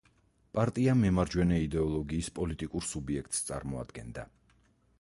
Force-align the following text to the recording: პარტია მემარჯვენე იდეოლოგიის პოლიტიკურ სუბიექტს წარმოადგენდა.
პარტია 0.57 0.93
მემარჯვენე 1.01 1.59
იდეოლოგიის 1.65 2.31
პოლიტიკურ 2.39 2.89
სუბიექტს 2.93 3.45
წარმოადგენდა. 3.51 4.25